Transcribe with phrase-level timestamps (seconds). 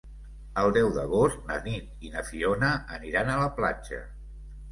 [0.61, 4.01] El deu d'agost na Nit i na Fiona aniran a la platja.